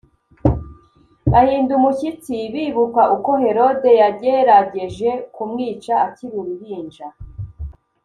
[1.31, 7.07] Bahinda umushyitsi bibuka uko Herode yagerageje kumwica akiri uruhinja